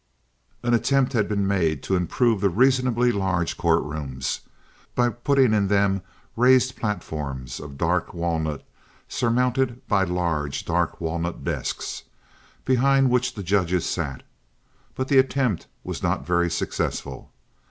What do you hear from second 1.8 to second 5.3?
to improve the reasonably large courtrooms by